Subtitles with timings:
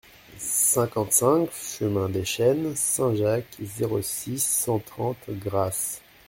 [0.39, 6.01] cinquante-cinq chemin des Chênes Saint-Jacques, zéro six, cent trente, Grasse